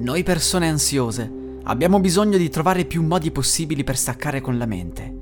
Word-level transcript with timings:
Noi 0.00 0.22
persone 0.22 0.68
ansiose 0.68 1.28
abbiamo 1.64 1.98
bisogno 1.98 2.38
di 2.38 2.48
trovare 2.48 2.84
più 2.84 3.02
modi 3.02 3.32
possibili 3.32 3.82
per 3.82 3.96
staccare 3.96 4.40
con 4.40 4.56
la 4.56 4.64
mente. 4.64 5.12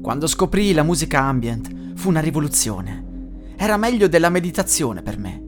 Quando 0.00 0.28
scoprii 0.28 0.72
la 0.72 0.84
musica 0.84 1.22
ambient 1.22 1.96
fu 1.96 2.08
una 2.08 2.20
rivoluzione. 2.20 3.52
Era 3.56 3.76
meglio 3.76 4.06
della 4.06 4.28
meditazione 4.28 5.02
per 5.02 5.18
me. 5.18 5.42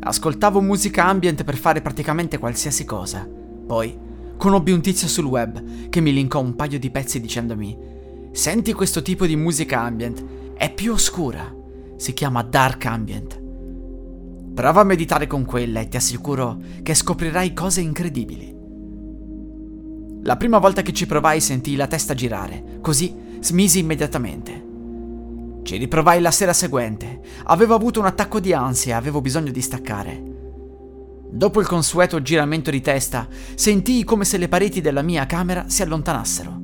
Ascoltavo 0.00 0.60
musica 0.60 1.04
ambient 1.04 1.44
per 1.44 1.56
fare 1.56 1.80
praticamente 1.80 2.38
qualsiasi 2.38 2.84
cosa. 2.84 3.28
Poi 3.64 3.96
conobbi 4.36 4.72
un 4.72 4.80
tizio 4.80 5.06
sul 5.06 5.26
web 5.26 5.88
che 5.88 6.00
mi 6.00 6.12
linkò 6.12 6.40
un 6.40 6.56
paio 6.56 6.80
di 6.80 6.90
pezzi 6.90 7.20
dicendomi: 7.20 7.78
Senti 8.32 8.72
questo 8.72 9.02
tipo 9.02 9.24
di 9.24 9.36
musica 9.36 9.80
ambient, 9.82 10.24
è 10.54 10.74
più 10.74 10.92
oscura. 10.92 11.54
Si 11.94 12.12
chiama 12.12 12.42
dark 12.42 12.86
ambient. 12.86 13.40
Prova 14.60 14.82
a 14.82 14.84
meditare 14.84 15.26
con 15.26 15.46
quella 15.46 15.80
e 15.80 15.88
ti 15.88 15.96
assicuro 15.96 16.58
che 16.82 16.92
scoprirai 16.92 17.54
cose 17.54 17.80
incredibili. 17.80 18.54
La 20.24 20.36
prima 20.36 20.58
volta 20.58 20.82
che 20.82 20.92
ci 20.92 21.06
provai 21.06 21.40
sentii 21.40 21.76
la 21.76 21.86
testa 21.86 22.12
girare, 22.12 22.78
così 22.82 23.38
smisi 23.40 23.78
immediatamente. 23.78 25.62
Ci 25.62 25.78
riprovai 25.78 26.20
la 26.20 26.30
sera 26.30 26.52
seguente. 26.52 27.22
Avevo 27.44 27.74
avuto 27.74 28.00
un 28.00 28.04
attacco 28.04 28.38
di 28.38 28.52
ansia 28.52 28.96
e 28.96 28.98
avevo 28.98 29.22
bisogno 29.22 29.50
di 29.50 29.62
staccare. 29.62 30.22
Dopo 31.30 31.60
il 31.60 31.66
consueto 31.66 32.20
giramento 32.20 32.70
di 32.70 32.82
testa, 32.82 33.28
sentii 33.54 34.04
come 34.04 34.26
se 34.26 34.36
le 34.36 34.48
pareti 34.48 34.82
della 34.82 35.00
mia 35.00 35.24
camera 35.24 35.70
si 35.70 35.80
allontanassero. 35.80 36.60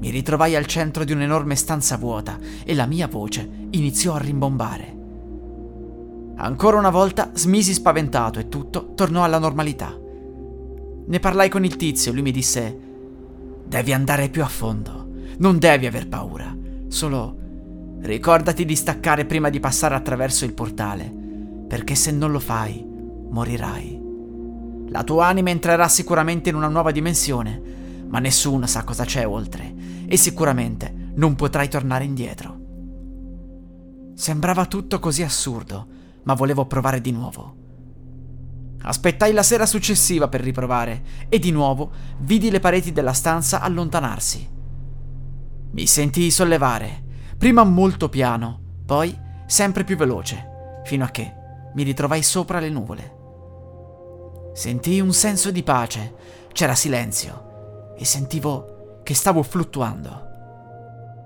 Mi 0.00 0.10
ritrovai 0.10 0.54
al 0.54 0.66
centro 0.66 1.04
di 1.04 1.12
un'enorme 1.12 1.56
stanza 1.56 1.96
vuota 1.96 2.38
e 2.62 2.74
la 2.74 2.84
mia 2.84 3.08
voce 3.08 3.48
iniziò 3.70 4.16
a 4.16 4.18
rimbombare. 4.18 5.03
Ancora 6.36 6.78
una 6.78 6.90
volta 6.90 7.30
smisi 7.34 7.72
spaventato 7.72 8.38
e 8.38 8.48
tutto 8.48 8.92
tornò 8.94 9.22
alla 9.22 9.38
normalità. 9.38 9.96
Ne 11.06 11.20
parlai 11.20 11.48
con 11.48 11.64
il 11.64 11.76
tizio 11.76 12.10
e 12.10 12.14
lui 12.14 12.22
mi 12.22 12.32
disse: 12.32 12.78
Devi 13.66 13.92
andare 13.92 14.28
più 14.28 14.42
a 14.42 14.48
fondo, 14.48 15.08
non 15.38 15.58
devi 15.58 15.86
aver 15.86 16.08
paura, 16.08 16.54
solo 16.88 17.36
ricordati 18.00 18.64
di 18.64 18.76
staccare 18.76 19.24
prima 19.24 19.48
di 19.48 19.60
passare 19.60 19.94
attraverso 19.94 20.44
il 20.44 20.52
portale, 20.52 21.12
perché 21.68 21.94
se 21.94 22.10
non 22.10 22.32
lo 22.32 22.40
fai, 22.40 22.84
morirai. 23.30 24.02
La 24.88 25.04
tua 25.04 25.26
anima 25.26 25.50
entrerà 25.50 25.88
sicuramente 25.88 26.50
in 26.50 26.56
una 26.56 26.68
nuova 26.68 26.90
dimensione, 26.90 27.62
ma 28.08 28.18
nessuno 28.18 28.66
sa 28.66 28.84
cosa 28.84 29.04
c'è 29.04 29.26
oltre 29.26 29.74
e 30.06 30.16
sicuramente 30.16 31.12
non 31.14 31.34
potrai 31.34 31.68
tornare 31.68 32.04
indietro. 32.04 32.60
Sembrava 34.14 34.66
tutto 34.66 34.98
così 34.98 35.22
assurdo, 35.22 35.86
ma 36.24 36.34
volevo 36.34 36.66
provare 36.66 37.00
di 37.00 37.12
nuovo. 37.12 37.62
Aspettai 38.82 39.32
la 39.32 39.42
sera 39.42 39.64
successiva 39.64 40.28
per 40.28 40.42
riprovare 40.42 41.02
e 41.28 41.38
di 41.38 41.50
nuovo 41.50 41.90
vidi 42.18 42.50
le 42.50 42.60
pareti 42.60 42.92
della 42.92 43.14
stanza 43.14 43.60
allontanarsi. 43.60 44.50
Mi 45.70 45.86
sentii 45.86 46.30
sollevare, 46.30 47.02
prima 47.38 47.64
molto 47.64 48.08
piano, 48.08 48.60
poi 48.84 49.18
sempre 49.46 49.84
più 49.84 49.96
veloce, 49.96 50.82
fino 50.84 51.04
a 51.04 51.08
che 51.08 51.34
mi 51.74 51.82
ritrovai 51.82 52.22
sopra 52.22 52.60
le 52.60 52.68
nuvole. 52.68 53.16
Sentii 54.52 55.00
un 55.00 55.12
senso 55.12 55.50
di 55.50 55.62
pace, 55.62 56.14
c'era 56.52 56.74
silenzio 56.74 57.94
e 57.96 58.04
sentivo 58.04 59.00
che 59.02 59.14
stavo 59.14 59.42
fluttuando. 59.42 60.28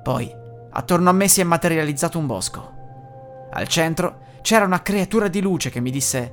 Poi, 0.03 0.33
attorno 0.71 1.11
a 1.11 1.13
me 1.13 1.29
si 1.29 1.41
è 1.41 1.45
materializzato 1.45 2.19
un 2.19 2.27
bosco. 2.27 2.77
Al 3.51 3.67
centro 3.67 4.27
c'era 4.49 4.65
una 4.65 4.81
creatura 4.81 5.29
di 5.29 5.43
luce 5.43 5.69
che 5.69 5.79
mi 5.79 5.91
disse 5.91 6.33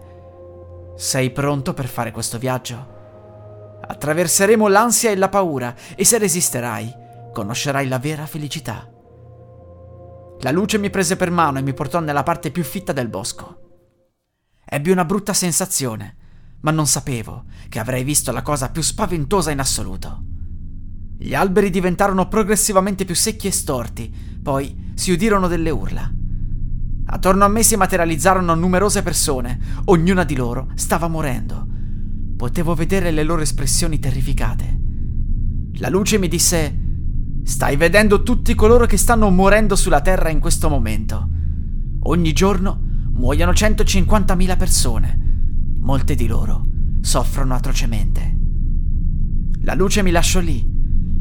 Sei 0.96 1.32
pronto 1.32 1.74
per 1.74 1.86
fare 1.86 2.12
questo 2.12 2.38
viaggio? 2.38 3.82
Attraverseremo 3.86 4.70
l'ansia 4.70 5.12
e 5.12 5.18
la 5.18 5.28
paura 5.28 5.76
e 5.98 6.06
se 6.06 6.18
resisterai, 6.18 6.96
conoscerai 7.34 7.90
la 7.90 8.00
vera 8.00 8.26
felicità. 8.26 8.90
La 10.40 10.52
luce 10.52 10.78
mi 10.78 10.90
prese 10.90 11.18
per 11.18 11.30
mano 11.30 11.60
e 11.60 11.62
mi 11.62 11.74
portò 11.74 12.00
nella 12.00 12.24
parte 12.24 12.52
più 12.52 12.64
fitta 12.64 12.94
del 12.94 13.10
bosco. 13.10 13.82
Ebbi 14.64 14.92
una 14.92 15.04
brutta 15.04 15.34
sensazione, 15.34 16.16
ma 16.62 16.72
non 16.72 16.88
sapevo 16.88 17.44
che 17.68 17.80
avrei 17.80 18.06
visto 18.06 18.32
la 18.32 18.44
cosa 18.44 18.72
più 18.72 18.82
spaventosa 18.82 19.52
in 19.52 19.60
assoluto. 19.60 20.24
Gli 21.18 21.36
alberi 21.36 21.70
diventarono 21.70 22.30
progressivamente 22.30 23.04
più 23.04 23.14
secchi 23.14 23.48
e 23.48 23.52
storti, 23.52 24.40
poi 24.42 24.94
si 24.96 25.12
udirono 25.12 25.50
delle 25.50 25.70
urla. 25.70 26.24
Attorno 27.08 27.46
a 27.46 27.48
me 27.48 27.62
si 27.62 27.76
materializzarono 27.76 28.56
numerose 28.56 29.04
persone, 29.04 29.60
ognuna 29.86 30.24
di 30.24 30.36
loro 30.36 30.70
stava 30.76 31.08
morendo. 31.08 31.68
Potevo 32.36 32.74
vedere 32.74 33.12
le 33.12 33.24
loro 33.24 33.42
espressioni 33.42 34.00
terrificate. 34.00 34.80
La 35.76 35.90
luce 35.90 36.18
mi 36.18 36.28
disse: 36.28 36.84
Stai 37.44 37.76
vedendo 37.76 38.24
tutti 38.24 38.56
coloro 38.56 38.86
che 38.86 38.98
stanno 38.98 39.30
morendo 39.30 39.76
sulla 39.76 40.02
Terra 40.02 40.30
in 40.30 40.40
questo 40.40 40.68
momento. 40.68 41.30
Ogni 42.02 42.34
giorno 42.34 42.82
muoiono 43.12 43.52
150.000 43.52 44.58
persone. 44.58 45.20
Molte 45.80 46.16
di 46.16 46.28
loro 46.28 46.66
soffrono 47.02 47.54
atrocemente. 47.54 48.38
La 49.62 49.76
luce 49.76 50.02
mi 50.02 50.12
lasciò 50.12 50.40
lì, 50.40 50.60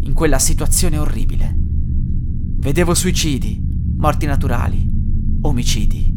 in 0.00 0.12
quella 0.14 0.38
situazione 0.38 0.98
orribile. 0.98 1.54
Vedevo 1.56 2.94
suicidi, 2.94 3.62
morti 3.96 4.26
naturali, 4.26 4.93
omicidi. 5.46 6.12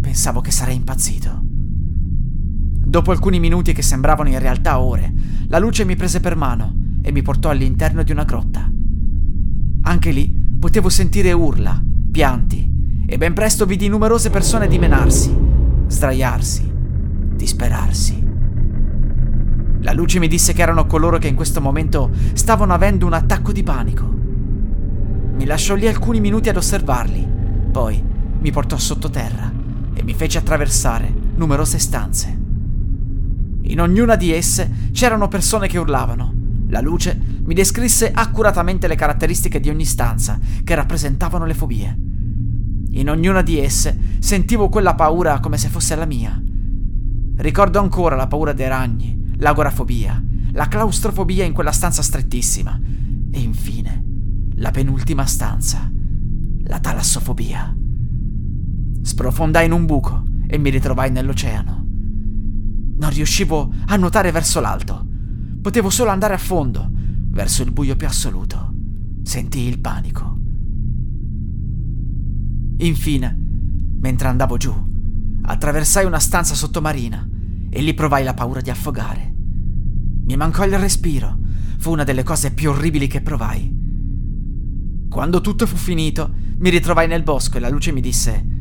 Pensavo 0.00 0.40
che 0.40 0.50
sarei 0.50 0.76
impazzito. 0.76 1.42
Dopo 1.42 3.10
alcuni 3.10 3.38
minuti 3.38 3.72
che 3.72 3.82
sembravano 3.82 4.30
in 4.30 4.38
realtà 4.38 4.80
ore, 4.80 5.12
la 5.48 5.58
luce 5.58 5.84
mi 5.84 5.96
prese 5.96 6.20
per 6.20 6.36
mano 6.36 6.74
e 7.02 7.12
mi 7.12 7.22
portò 7.22 7.50
all'interno 7.50 8.02
di 8.02 8.12
una 8.12 8.24
grotta. 8.24 8.70
Anche 9.82 10.10
lì 10.10 10.34
potevo 10.58 10.88
sentire 10.88 11.32
urla, 11.32 11.82
pianti 12.10 13.02
e 13.06 13.18
ben 13.18 13.34
presto 13.34 13.66
vidi 13.66 13.88
numerose 13.88 14.30
persone 14.30 14.66
dimenarsi, 14.66 15.34
sdraiarsi, 15.86 16.72
disperarsi. 17.34 18.22
La 19.80 19.92
luce 19.92 20.18
mi 20.18 20.28
disse 20.28 20.54
che 20.54 20.62
erano 20.62 20.86
coloro 20.86 21.18
che 21.18 21.28
in 21.28 21.34
questo 21.34 21.60
momento 21.60 22.10
stavano 22.32 22.72
avendo 22.72 23.04
un 23.04 23.12
attacco 23.12 23.52
di 23.52 23.62
panico. 23.62 24.10
Mi 25.34 25.44
lasciò 25.44 25.74
lì 25.74 25.86
alcuni 25.86 26.20
minuti 26.20 26.48
ad 26.48 26.56
osservarli, 26.56 27.28
poi 27.70 28.12
mi 28.44 28.52
portò 28.52 28.76
sottoterra 28.76 29.50
e 29.94 30.02
mi 30.02 30.12
fece 30.12 30.36
attraversare 30.36 31.10
numerose 31.36 31.78
stanze. 31.78 32.38
In 33.62 33.80
ognuna 33.80 34.16
di 34.16 34.34
esse 34.34 34.90
c'erano 34.92 35.28
persone 35.28 35.66
che 35.66 35.78
urlavano. 35.78 36.34
La 36.68 36.82
luce 36.82 37.18
mi 37.42 37.54
descrisse 37.54 38.12
accuratamente 38.12 38.86
le 38.86 38.96
caratteristiche 38.96 39.60
di 39.60 39.70
ogni 39.70 39.86
stanza 39.86 40.38
che 40.62 40.74
rappresentavano 40.74 41.46
le 41.46 41.54
fobie. 41.54 41.98
In 42.90 43.08
ognuna 43.08 43.40
di 43.40 43.58
esse 43.58 43.98
sentivo 44.18 44.68
quella 44.68 44.94
paura 44.94 45.40
come 45.40 45.56
se 45.56 45.68
fosse 45.68 45.94
la 45.94 46.04
mia. 46.04 46.38
Ricordo 47.36 47.78
ancora 47.78 48.14
la 48.14 48.26
paura 48.26 48.52
dei 48.52 48.68
ragni, 48.68 49.36
l'agorafobia, 49.38 50.22
la 50.52 50.68
claustrofobia 50.68 51.44
in 51.44 51.54
quella 51.54 51.72
stanza 51.72 52.02
strettissima 52.02 52.78
e 53.30 53.40
infine 53.40 54.04
la 54.56 54.70
penultima 54.70 55.24
stanza, 55.24 55.90
la 56.64 56.78
talassofobia. 56.78 57.76
Sprofondai 59.14 59.66
in 59.66 59.70
un 59.70 59.86
buco 59.86 60.26
e 60.48 60.58
mi 60.58 60.70
ritrovai 60.70 61.08
nell'oceano. 61.08 61.86
Non 62.96 63.10
riuscivo 63.10 63.72
a 63.86 63.94
nuotare 63.94 64.32
verso 64.32 64.58
l'alto. 64.58 65.06
Potevo 65.62 65.88
solo 65.88 66.10
andare 66.10 66.34
a 66.34 66.38
fondo, 66.38 66.90
verso 67.28 67.62
il 67.62 67.70
buio 67.70 67.94
più 67.94 68.08
assoluto. 68.08 68.74
Sentii 69.22 69.68
il 69.68 69.78
panico. 69.78 70.36
Infine, 72.78 73.38
mentre 74.00 74.26
andavo 74.26 74.56
giù, 74.56 74.74
attraversai 75.42 76.06
una 76.06 76.18
stanza 76.18 76.56
sottomarina 76.56 77.24
e 77.70 77.82
lì 77.82 77.94
provai 77.94 78.24
la 78.24 78.34
paura 78.34 78.62
di 78.62 78.70
affogare. 78.70 79.32
Mi 80.24 80.34
mancò 80.34 80.64
il 80.64 80.76
respiro. 80.76 81.38
Fu 81.78 81.92
una 81.92 82.02
delle 82.02 82.24
cose 82.24 82.52
più 82.52 82.70
orribili 82.70 83.06
che 83.06 83.20
provai. 83.20 83.72
Quando 85.08 85.40
tutto 85.40 85.66
fu 85.68 85.76
finito, 85.76 86.32
mi 86.58 86.68
ritrovai 86.68 87.06
nel 87.06 87.22
bosco 87.22 87.58
e 87.58 87.60
la 87.60 87.68
luce 87.68 87.92
mi 87.92 88.00
disse 88.00 88.53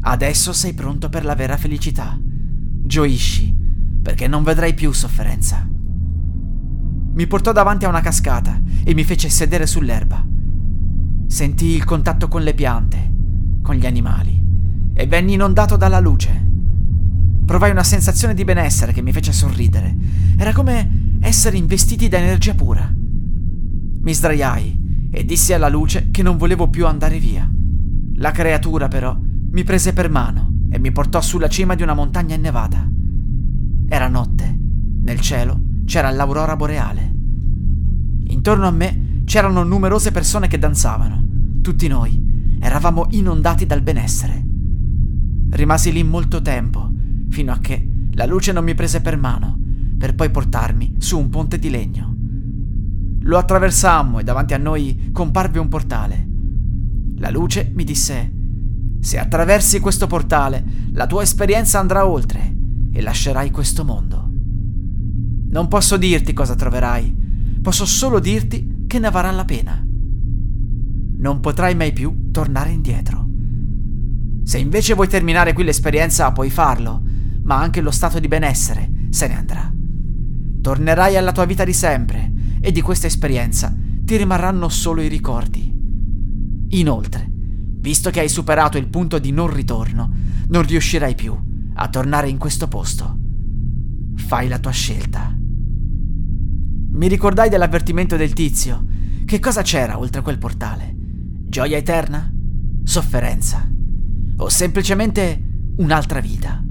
Adesso 0.00 0.52
sei 0.52 0.74
pronto 0.74 1.08
per 1.08 1.24
la 1.24 1.34
vera 1.34 1.56
felicità. 1.56 2.18
Gioisci, 2.20 3.54
perché 4.02 4.28
non 4.28 4.42
vedrai 4.42 4.74
più 4.74 4.92
sofferenza. 4.92 5.68
Mi 5.68 7.26
portò 7.26 7.52
davanti 7.52 7.84
a 7.84 7.88
una 7.88 8.00
cascata 8.00 8.60
e 8.84 8.94
mi 8.94 9.04
fece 9.04 9.28
sedere 9.28 9.66
sull'erba. 9.66 10.24
Sentii 11.26 11.74
il 11.74 11.84
contatto 11.84 12.28
con 12.28 12.42
le 12.42 12.54
piante, 12.54 13.12
con 13.60 13.74
gli 13.74 13.86
animali, 13.86 14.42
e 14.94 15.06
venni 15.06 15.34
inondato 15.34 15.76
dalla 15.76 16.00
luce. 16.00 16.46
Provai 17.44 17.70
una 17.70 17.82
sensazione 17.82 18.34
di 18.34 18.44
benessere 18.44 18.92
che 18.92 19.02
mi 19.02 19.12
fece 19.12 19.32
sorridere. 19.32 19.96
Era 20.36 20.52
come 20.52 21.16
essere 21.20 21.56
investiti 21.56 22.08
da 22.08 22.18
energia 22.18 22.54
pura. 22.54 22.90
Mi 22.94 24.14
sdraiai 24.14 25.08
e 25.10 25.24
dissi 25.24 25.52
alla 25.52 25.68
luce 25.68 26.10
che 26.10 26.22
non 26.22 26.36
volevo 26.36 26.68
più 26.68 26.86
andare 26.86 27.18
via. 27.18 27.50
La 28.14 28.30
creatura, 28.30 28.88
però, 28.88 29.18
mi 29.50 29.64
prese 29.64 29.92
per 29.92 30.10
mano 30.10 30.52
e 30.70 30.78
mi 30.78 30.92
portò 30.92 31.20
sulla 31.20 31.48
cima 31.48 31.74
di 31.74 31.82
una 31.82 31.94
montagna 31.94 32.34
innevata. 32.34 32.88
Era 33.88 34.08
notte. 34.08 34.56
Nel 35.02 35.20
cielo 35.20 35.60
c'era 35.86 36.10
l'aurora 36.10 36.54
boreale. 36.54 37.14
Intorno 38.26 38.66
a 38.66 38.70
me 38.70 39.22
c'erano 39.24 39.62
numerose 39.62 40.10
persone 40.10 40.48
che 40.48 40.58
danzavano. 40.58 41.24
Tutti 41.62 41.88
noi 41.88 42.56
eravamo 42.60 43.06
inondati 43.10 43.64
dal 43.64 43.80
benessere. 43.80 44.44
Rimasi 45.50 45.92
lì 45.92 46.02
molto 46.02 46.42
tempo 46.42 46.90
fino 47.30 47.52
a 47.52 47.58
che 47.58 47.88
la 48.12 48.26
luce 48.26 48.52
non 48.52 48.64
mi 48.64 48.74
prese 48.74 49.00
per 49.00 49.16
mano, 49.16 49.58
per 49.96 50.14
poi 50.14 50.30
portarmi 50.30 50.96
su 50.98 51.18
un 51.18 51.30
ponte 51.30 51.58
di 51.58 51.70
legno. 51.70 52.14
Lo 53.20 53.38
attraversammo 53.38 54.18
e 54.18 54.24
davanti 54.24 54.54
a 54.54 54.58
noi 54.58 55.10
comparve 55.12 55.58
un 55.58 55.68
portale. 55.68 56.28
La 57.16 57.30
luce 57.30 57.70
mi 57.74 57.84
disse, 57.84 58.32
se 59.00 59.18
attraversi 59.18 59.80
questo 59.80 60.06
portale, 60.06 60.64
la 60.92 61.06
tua 61.06 61.22
esperienza 61.22 61.78
andrà 61.78 62.06
oltre 62.06 62.54
e 62.92 63.00
lascerai 63.00 63.50
questo 63.50 63.84
mondo. 63.84 64.30
Non 65.50 65.68
posso 65.68 65.96
dirti 65.96 66.32
cosa 66.32 66.54
troverai, 66.54 67.14
posso 67.62 67.86
solo 67.86 68.18
dirti 68.18 68.84
che 68.86 68.98
ne 68.98 69.10
varrà 69.10 69.30
la 69.30 69.44
pena. 69.44 69.84
Non 71.20 71.40
potrai 71.40 71.74
mai 71.74 71.92
più 71.92 72.30
tornare 72.30 72.70
indietro. 72.70 73.26
Se 74.42 74.58
invece 74.58 74.94
vuoi 74.94 75.08
terminare 75.08 75.52
qui 75.52 75.64
l'esperienza, 75.64 76.32
puoi 76.32 76.50
farlo, 76.50 77.02
ma 77.42 77.58
anche 77.60 77.80
lo 77.80 77.90
stato 77.90 78.18
di 78.18 78.28
benessere 78.28 78.90
se 79.10 79.26
ne 79.26 79.36
andrà. 79.36 79.72
Tornerai 80.60 81.16
alla 81.16 81.32
tua 81.32 81.44
vita 81.44 81.64
di 81.64 81.72
sempre 81.72 82.32
e 82.60 82.72
di 82.72 82.80
questa 82.80 83.06
esperienza 83.06 83.74
ti 84.02 84.16
rimarranno 84.16 84.68
solo 84.68 85.00
i 85.00 85.08
ricordi. 85.08 85.72
Inoltre, 86.70 87.30
visto 87.78 88.10
che 88.10 88.20
hai 88.20 88.28
superato 88.28 88.78
il 88.78 88.88
punto 88.88 89.18
di 89.18 89.30
non 89.30 89.52
ritorno, 89.52 90.12
non 90.48 90.66
riuscirai 90.66 91.14
più 91.14 91.36
a 91.74 91.88
tornare 91.88 92.28
in 92.28 92.38
questo 92.38 92.68
posto. 92.68 93.16
Fai 94.16 94.48
la 94.48 94.58
tua 94.58 94.72
scelta. 94.72 95.36
Mi 95.38 97.06
ricordai 97.06 97.48
dell'avvertimento 97.48 98.16
del 98.16 98.32
tizio. 98.32 98.84
Che 99.24 99.38
cosa 99.38 99.62
c'era 99.62 99.98
oltre 99.98 100.22
quel 100.22 100.38
portale? 100.38 100.94
Gioia 100.96 101.76
eterna? 101.76 102.32
Sofferenza? 102.82 103.70
O 104.38 104.48
semplicemente 104.48 105.44
un'altra 105.76 106.20
vita? 106.20 106.62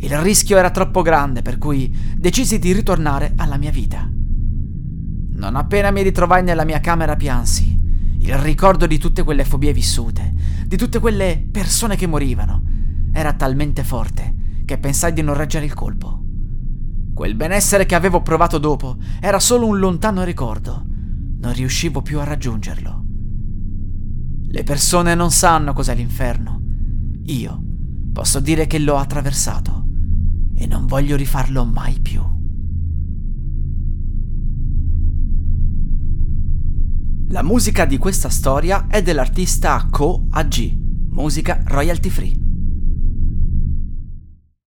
Il 0.00 0.16
rischio 0.18 0.56
era 0.56 0.70
troppo 0.70 1.02
grande, 1.02 1.42
per 1.42 1.58
cui 1.58 1.94
decisi 2.16 2.58
di 2.58 2.72
ritornare 2.72 3.32
alla 3.36 3.56
mia 3.56 3.70
vita. 3.70 4.08
Non 4.10 5.56
appena 5.56 5.90
mi 5.90 6.02
ritrovai 6.02 6.42
nella 6.42 6.64
mia 6.64 6.80
camera 6.80 7.16
piansi. 7.16 7.77
Il 8.20 8.34
ricordo 8.36 8.86
di 8.86 8.98
tutte 8.98 9.22
quelle 9.22 9.44
fobie 9.44 9.72
vissute, 9.72 10.32
di 10.66 10.76
tutte 10.76 10.98
quelle 10.98 11.46
persone 11.50 11.96
che 11.96 12.06
morivano, 12.06 12.62
era 13.12 13.32
talmente 13.32 13.84
forte 13.84 14.62
che 14.64 14.78
pensai 14.78 15.12
di 15.12 15.22
non 15.22 15.34
reggere 15.34 15.64
il 15.64 15.74
colpo. 15.74 16.22
Quel 17.14 17.34
benessere 17.34 17.86
che 17.86 17.94
avevo 17.94 18.22
provato 18.22 18.58
dopo 18.58 18.96
era 19.20 19.40
solo 19.40 19.66
un 19.66 19.78
lontano 19.78 20.24
ricordo. 20.24 20.84
Non 21.40 21.52
riuscivo 21.52 22.02
più 22.02 22.20
a 22.20 22.24
raggiungerlo. 22.24 23.04
Le 24.50 24.62
persone 24.62 25.14
non 25.14 25.30
sanno 25.30 25.72
cos'è 25.72 25.94
l'inferno. 25.94 26.60
Io 27.24 27.62
posso 28.12 28.40
dire 28.40 28.66
che 28.66 28.78
l'ho 28.78 28.96
attraversato 28.96 29.86
e 30.54 30.66
non 30.66 30.86
voglio 30.86 31.16
rifarlo 31.16 31.64
mai 31.64 31.98
più. 32.00 32.37
La 37.30 37.42
musica 37.42 37.84
di 37.84 37.98
questa 37.98 38.30
storia 38.30 38.86
è 38.88 39.02
dell'artista 39.02 39.86
Ko 39.90 40.28
AG, 40.30 40.72
musica 41.10 41.60
royalty 41.66 42.08
free. 42.08 42.47